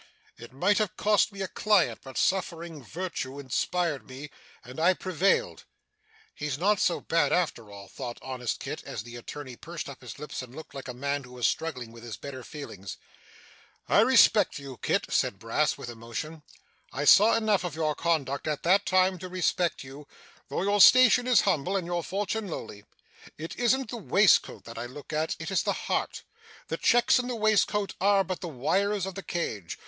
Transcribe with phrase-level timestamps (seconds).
[0.35, 1.99] It might have cost me a client.
[2.03, 4.31] But suffering virtue inspired me,
[4.63, 5.65] and I prevailed.'
[6.33, 10.17] 'He's not so bad after all,' thought honest Kit, as the attorney pursed up his
[10.17, 12.97] lips and looked like a man who was struggling with his better feelings.
[13.87, 16.41] 'I respect you, Kit,' said Brass with emotion.
[16.91, 20.07] 'I saw enough of your conduct, at that time, to respect you,
[20.49, 22.85] though your station is humble, and your fortune lowly.
[23.37, 25.35] It isn't the waistcoat that I look at.
[25.37, 26.23] It is the heart.
[26.69, 29.77] The checks in the waistcoat are but the wires of the cage.